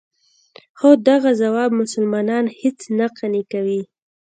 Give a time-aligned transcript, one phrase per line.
[0.77, 3.81] خو دغه ځواب مسلمانان هېڅ نه قانع کوي.